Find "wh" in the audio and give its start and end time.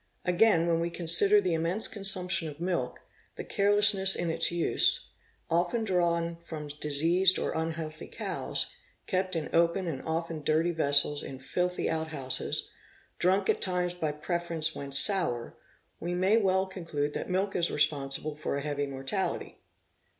14.85-14.87